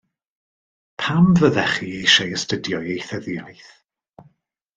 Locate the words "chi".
1.75-1.89